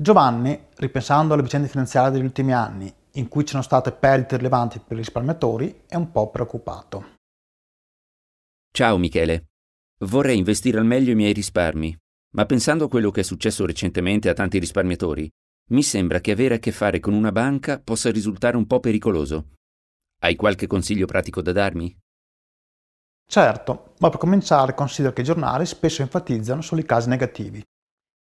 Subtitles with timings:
[0.00, 4.78] Giovanni, ripensando alle vicende finanziarie degli ultimi anni, in cui ci sono state perdite rilevanti
[4.78, 7.16] per i risparmiatori, è un po' preoccupato.
[8.72, 9.46] Ciao Michele.
[10.04, 11.98] Vorrei investire al meglio i miei risparmi,
[12.36, 15.28] ma pensando a quello che è successo recentemente a tanti risparmiatori,
[15.70, 19.54] mi sembra che avere a che fare con una banca possa risultare un po' pericoloso.
[20.20, 21.98] Hai qualche consiglio pratico da darmi?
[23.26, 27.60] Certo, ma per cominciare considero che i giornali spesso enfatizzano solo i casi negativi,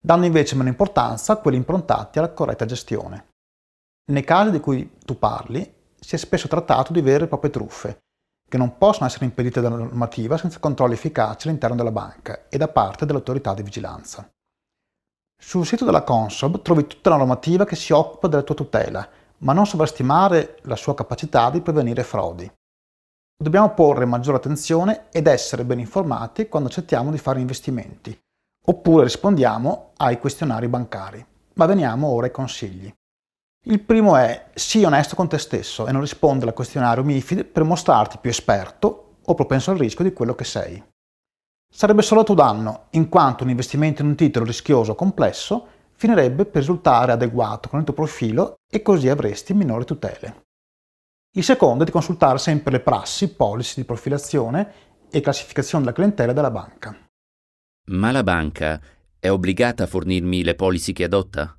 [0.06, 3.30] dando invece meno importanza a quelli improntati alla corretta gestione.
[4.12, 8.00] Nei casi di cui tu parli si è spesso trattato di vere e proprie truffe,
[8.50, 12.68] che non possono essere impedite dalla normativa senza controlli efficaci all'interno della banca e da
[12.68, 14.30] parte dell'autorità di vigilanza.
[15.42, 19.08] Sul sito della Consob trovi tutta la normativa che si occupa della tua tutela,
[19.40, 22.52] ma non sovrastimare la sua capacità di prevenire frodi.
[23.42, 28.18] Dobbiamo porre maggiore attenzione ed essere ben informati quando accettiamo di fare investimenti,
[28.66, 31.26] oppure rispondiamo ai questionari bancari.
[31.56, 32.92] Ma veniamo ora ai consigli.
[33.66, 37.64] Il primo è sii onesto con te stesso e non rispondere al questionario MIFID per
[37.64, 40.84] mostrarti più esperto o propenso al rischio di quello che sei.
[41.74, 45.68] Sarebbe solo a tuo danno, in quanto un investimento in un titolo rischioso o complesso
[45.94, 50.42] finirebbe per risultare adeguato con il tuo profilo e così avresti minori tutele.
[51.36, 54.74] Il secondo è di consultare sempre le prassi, policy di profilazione
[55.10, 56.96] e classificazione della clientela della banca.
[57.88, 58.80] Ma la banca
[59.20, 61.58] è obbligata a fornirmi le policy che adotta?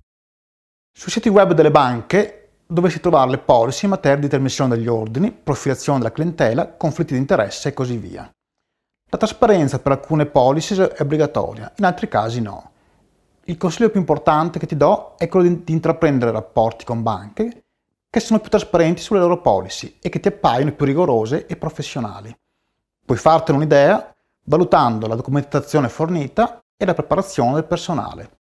[0.90, 5.32] Sui siti web delle banche dovresti trovare le policy in materia di trasmissione degli ordini,
[5.32, 8.26] profilazione della clientela, conflitti di interesse e così via.
[9.10, 12.70] La trasparenza per alcune policy è obbligatoria, in altri casi no.
[13.44, 17.64] Il consiglio più importante che ti do è quello di, intraprendere rapporti con banche
[18.08, 22.34] che siano più trasparenti sulle loro policy e che ti appaiono più rigorose e professionali.
[23.04, 24.13] Puoi fartene un'idea
[24.44, 28.38] valutando la documentazione fornita e la preparazione del personale.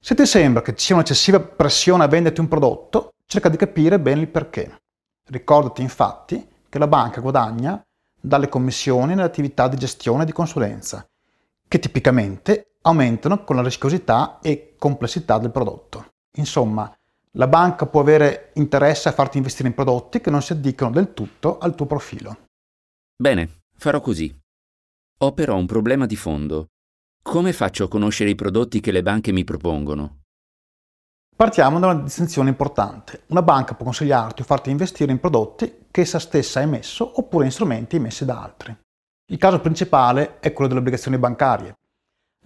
[0.00, 4.00] Se ti sembra che ci sia un'eccessiva pressione a venderti un prodotto, cerca di capire
[4.00, 4.82] bene il perché.
[5.26, 7.80] Ricordati infatti che la banca guadagna
[8.20, 11.06] dalle commissioni nelle attività di gestione e di consulenza,
[11.68, 16.06] che tipicamente aumentano con la rischiosità e complessità del prodotto.
[16.36, 16.92] Insomma,
[17.36, 21.14] la banca può avere interesse a farti investire in prodotti che non si addicano del
[21.14, 22.48] tutto al tuo profilo.
[23.16, 24.41] Bene, farò così.
[25.22, 26.70] Ho però un problema di fondo.
[27.22, 30.22] Come faccio a conoscere i prodotti che le banche mi propongono?
[31.36, 33.22] Partiamo da una distinzione importante.
[33.28, 37.44] Una banca può consigliarti o farti investire in prodotti che essa stessa ha emesso oppure
[37.44, 38.76] in strumenti emessi da altri.
[39.30, 41.76] Il caso principale è quello delle obbligazioni bancarie.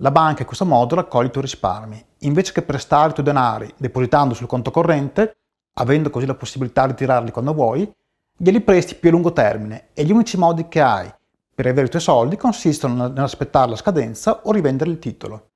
[0.00, 2.04] La banca in questo modo raccoglie i tuoi risparmi.
[2.20, 5.38] Invece che prestare i tuoi denari depositando sul conto corrente,
[5.78, 7.90] avendo così la possibilità di tirarli quando vuoi,
[8.36, 11.10] glieli presti più a lungo termine e gli unici modi che hai
[11.56, 15.52] per avere i tuoi soldi consistono nell'aspettare la scadenza o rivendere il titolo.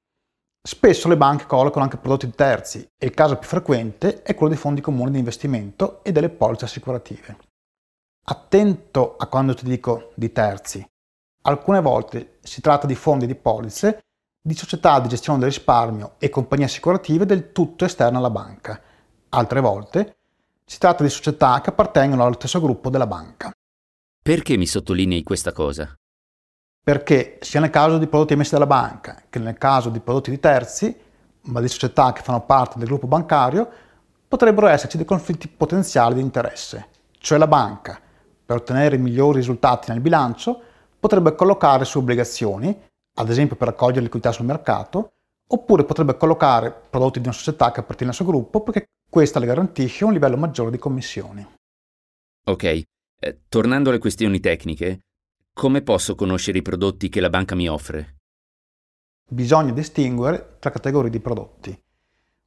[0.67, 4.53] Spesso le banche collocano anche prodotti di terzi e il caso più frequente è quello
[4.53, 7.37] dei fondi comuni di investimento e delle polizze assicurative.
[8.25, 10.83] Attento a quando ti dico di terzi.
[11.43, 14.01] Alcune volte si tratta di fondi di polizze,
[14.43, 18.81] di società di gestione del risparmio e compagnie assicurative del tutto esterne alla banca.
[19.31, 20.17] Altre volte
[20.65, 23.53] si tratta di società che appartengono allo stesso gruppo della banca.
[24.23, 25.95] Perché mi sottolinei questa cosa?
[26.83, 30.41] perché sia nel caso di prodotti emessi dalla banca che nel caso di prodotti di
[30.41, 30.95] terzi,
[31.43, 33.69] ma di società che fanno parte del gruppo bancario,
[34.27, 36.89] potrebbero esserci dei conflitti potenziali di interesse,
[37.19, 38.01] cioè la banca,
[38.45, 40.61] per ottenere migliori risultati nel bilancio,
[40.99, 42.77] potrebbe collocare su obbligazioni,
[43.15, 45.13] ad esempio per raccogliere liquidità sul mercato,
[45.47, 49.47] oppure potrebbe collocare prodotti di una società che appartiene al suo gruppo perché questa le
[49.47, 51.47] garantisce un livello maggiore di commissioni.
[52.47, 52.83] Ok,
[53.21, 55.01] eh, tornando alle questioni tecniche,
[55.53, 58.17] come posso conoscere i prodotti che la banca mi offre?
[59.29, 61.79] Bisogna distinguere tra categorie di prodotti.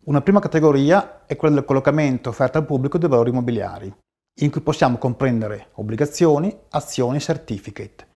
[0.06, 3.94] Una prima categoria è quella del collocamento offerto al pubblico dei valori immobiliari,
[4.42, 8.08] in cui possiamo comprendere obbligazioni, azioni e certificate,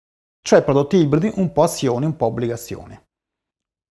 [0.41, 2.99] cioè prodotti ibridi un po' azioni, un po' obbligazioni.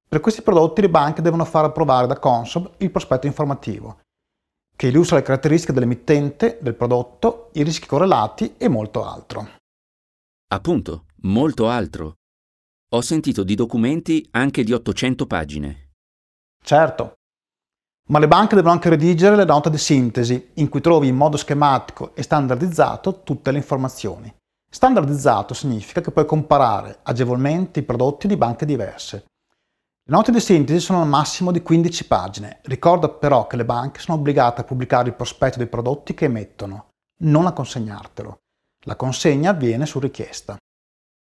[0.09, 4.01] Per questi prodotti le banche devono far approvare da Consob il prospetto informativo,
[4.77, 9.49] che illustra le caratteristiche dell'emittente, del prodotto, i rischi correlati e molto altro.
[10.49, 12.15] Appunto, molto altro.
[12.91, 15.91] Ho sentito di documenti anche di 800 pagine.
[16.63, 17.15] Certo,
[18.09, 21.37] ma le banche devono anche redigere le note di sintesi, in cui trovi in modo
[21.37, 24.33] schematico e standardizzato tutte le informazioni.
[24.69, 29.25] Standardizzato significa che puoi comparare agevolmente i prodotti di banche diverse.
[30.09, 32.61] Le note di sintesi sono al massimo di 15 pagine.
[32.63, 36.91] Ricorda però che le banche sono obbligate a pubblicare il prospetto dei prodotti che emettono,
[37.23, 38.39] non a consegnartelo.
[38.85, 40.57] La consegna avviene su richiesta.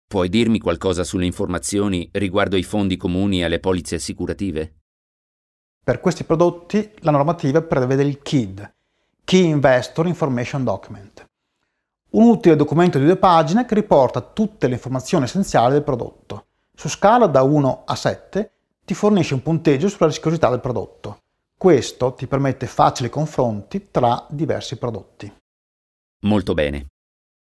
[0.06, 4.80] Puoi dirmi qualcosa sulle informazioni riguardo ai fondi comuni e alle polizze assicurative?
[5.82, 8.74] Per questi prodotti la normativa prevede il KID,
[9.24, 11.26] Key Investor Information Document,
[12.12, 16.48] un utile documento di due pagine che riporta tutte le informazioni essenziali del prodotto.
[16.76, 18.52] Su scala da 1 a 7
[18.88, 21.24] ti fornisce un punteggio sulla rischiosità del prodotto.
[21.58, 25.30] Questo ti permette facili confronti tra diversi prodotti.
[26.22, 26.86] Molto bene.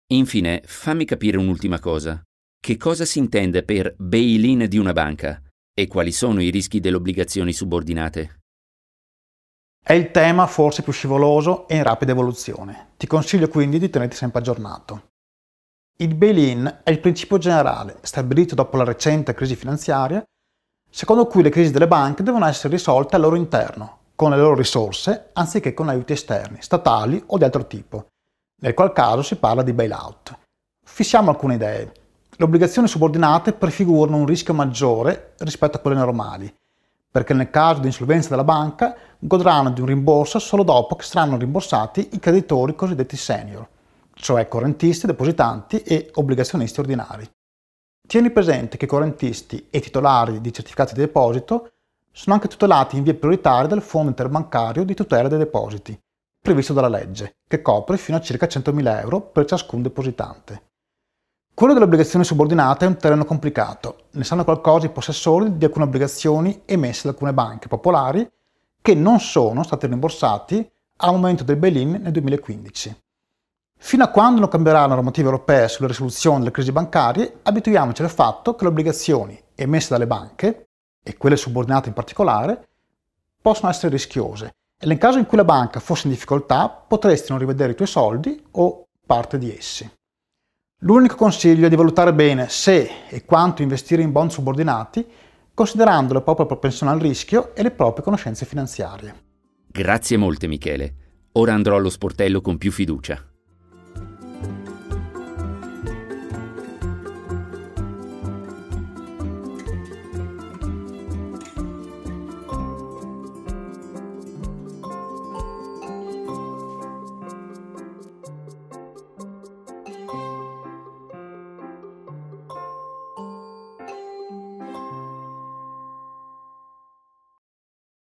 [0.08, 2.22] Infine, fammi capire un'ultima cosa.
[2.60, 5.40] Che cosa si intende per bail-in di una banca
[5.72, 8.40] e quali sono i rischi delle obbligazioni subordinate?
[9.82, 12.90] È il tema forse più scivoloso e in rapida evoluzione.
[12.98, 15.12] Ti consiglio quindi di tenerti sempre aggiornato.
[16.00, 20.22] Il bail-in è il principio generale, stabilito dopo la recente crisi finanziaria,
[20.90, 24.54] secondo cui le crisi delle banche devono essere risolte al loro interno, con le loro
[24.54, 28.08] risorse, anziché con aiuti esterni, statali o di altro tipo,
[28.60, 30.36] nel qual caso si parla di bailout.
[30.84, 31.92] Fissiamo alcune idee.
[32.36, 36.52] Le obbligazioni subordinate prefigurano un rischio maggiore rispetto a quelle normali,
[37.10, 41.36] perché nel caso di insolvenza della banca godranno di un rimborso solo dopo che saranno
[41.36, 43.66] rimborsati i creditori cosiddetti senior,
[44.14, 47.30] cioè correntisti, depositanti e obbligazionisti ordinari.
[48.10, 51.74] Tieni presente che i correntisti e titolari di certificati di deposito
[52.10, 55.96] sono anche tutelati in via prioritaria dal Fondo Interbancario di tutela dei depositi,
[56.40, 60.70] previsto dalla legge, che copre fino a circa 100.000 euro per ciascun depositante.
[61.54, 64.06] Quello delle obbligazioni subordinate è un terreno complicato.
[64.14, 68.28] Ne sanno qualcosa i possessori di alcune obbligazioni emesse da alcune banche popolari
[68.82, 73.02] che non sono stati rimborsati al momento del bail-in nel 2015.
[73.82, 78.10] Fino a quando non cambierà la normativa europea sulla risoluzione delle crisi bancarie, abituiamoci al
[78.10, 80.66] fatto che le obbligazioni emesse dalle banche,
[81.02, 82.68] e quelle subordinate in particolare,
[83.40, 87.38] possono essere rischiose e nel caso in cui la banca fosse in difficoltà potresti non
[87.38, 89.90] rivedere i tuoi soldi o parte di essi.
[90.80, 95.06] L'unico consiglio è di valutare bene se e quanto investire in bond subordinati,
[95.52, 99.14] considerando la propria propensione al rischio e le proprie conoscenze finanziarie.
[99.66, 100.94] Grazie molte Michele.
[101.32, 103.29] Ora andrò allo sportello con più fiducia.